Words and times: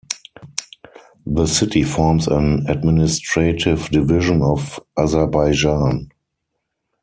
The 1.27 1.45
city 1.45 1.83
forms 1.83 2.25
an 2.27 2.65
administrative 2.67 3.89
division 3.91 4.41
of 4.41 4.79
Azerbaijan. 4.97 6.09